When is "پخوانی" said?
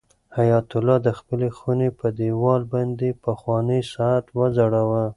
3.25-3.81